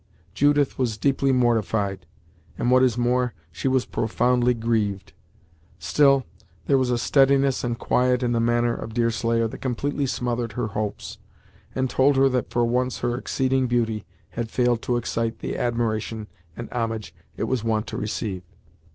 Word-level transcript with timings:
Judith 0.33 0.79
was 0.79 0.97
deeply 0.97 1.31
mortified, 1.31 2.07
and, 2.57 2.71
what 2.71 2.81
is 2.81 2.97
more, 2.97 3.35
she 3.51 3.67
was 3.67 3.85
profoundly 3.85 4.55
grieved. 4.55 5.13
Still 5.77 6.25
there 6.65 6.79
was 6.79 6.89
a 6.89 6.97
steadiness 6.97 7.63
and 7.63 7.77
quiet 7.77 8.23
in 8.23 8.31
the 8.31 8.39
manner 8.39 8.73
of 8.73 8.95
Deerslayer 8.95 9.47
that 9.47 9.59
completely 9.59 10.07
smothered 10.07 10.53
her 10.53 10.69
hopes, 10.69 11.19
and 11.75 11.87
told 11.87 12.15
her 12.15 12.29
that 12.29 12.49
for 12.49 12.65
once 12.65 13.01
her 13.01 13.15
exceeding 13.15 13.67
beauty 13.67 14.03
had 14.29 14.49
failed 14.49 14.81
to 14.81 14.97
excite 14.97 15.37
the 15.37 15.55
admiration 15.55 16.25
and 16.57 16.67
homage 16.73 17.13
it 17.37 17.43
was 17.43 17.63
wont 17.63 17.85
to 17.85 17.95
receive. 17.97 18.41